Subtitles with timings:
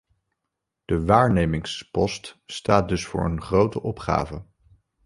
[0.85, 4.43] De waarnemingspost staat dus voor een grote opgave.